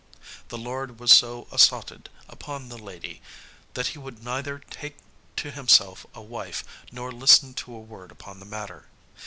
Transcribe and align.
The 0.47 0.57
lord 0.57 0.99
was 0.99 1.11
so 1.11 1.47
assotted 1.51 2.09
upon 2.27 2.69
the 2.69 2.77
lady 2.79 3.21
that 3.75 3.85
he 3.89 3.99
would 3.99 4.23
neither 4.23 4.57
take 4.71 4.97
to 5.35 5.51
himself 5.51 6.07
a 6.15 6.21
wife, 6.23 6.63
nor 6.91 7.11
listen 7.11 7.53
to 7.53 7.75
a 7.75 7.79
word 7.79 8.11
upon 8.11 8.39
the 8.39 8.47
matter. 8.47 8.87